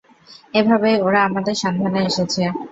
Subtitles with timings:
[0.53, 2.41] এভাবেই ওরা আমাদের সন্ধানে এসেছে।